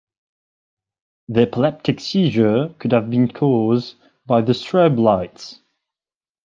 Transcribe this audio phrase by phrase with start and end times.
[1.29, 5.61] The epileptic seizure could have been cause by the strobe lights.